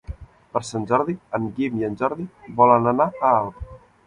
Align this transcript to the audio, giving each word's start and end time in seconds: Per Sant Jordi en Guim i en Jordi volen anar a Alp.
Per 0.55 0.61
Sant 0.69 0.87
Jordi 0.91 1.15
en 1.39 1.45
Guim 1.59 1.77
i 1.83 1.87
en 1.89 1.99
Jordi 2.01 2.27
volen 2.63 2.91
anar 2.95 3.09
a 3.13 3.37
Alp. 3.43 3.63